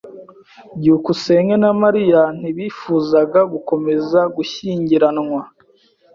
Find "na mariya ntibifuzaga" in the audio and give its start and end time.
1.63-3.39